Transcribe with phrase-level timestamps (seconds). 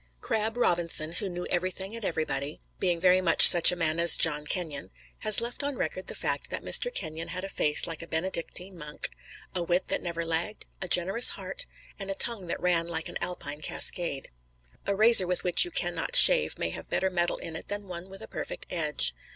[0.19, 4.47] Crabb Robinson, who knew everything and everybody, being very much such a man as John
[4.47, 4.89] Kenyon,
[5.19, 6.91] has left on record the fact that Mr.
[6.91, 9.09] Kenyon had a face like a Benedictine monk,
[9.53, 11.67] a wit that never lagged, a generous heart,
[11.99, 14.31] and a tongue that ran like an Alpine cascade.
[14.87, 17.87] A razor with which you can not shave may have better metal in it than
[17.87, 19.13] one with a perfect edge.